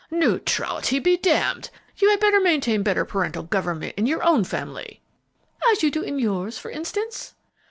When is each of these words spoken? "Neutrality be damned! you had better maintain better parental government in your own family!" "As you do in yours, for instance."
"Neutrality 0.09 0.97
be 0.97 1.15
damned! 1.15 1.69
you 1.97 2.09
had 2.09 2.19
better 2.19 2.39
maintain 2.39 2.81
better 2.81 3.05
parental 3.05 3.43
government 3.43 3.93
in 3.97 4.07
your 4.07 4.23
own 4.23 4.43
family!" 4.43 4.99
"As 5.71 5.83
you 5.83 5.91
do 5.91 6.01
in 6.01 6.17
yours, 6.17 6.57
for 6.57 6.71
instance." 6.71 7.35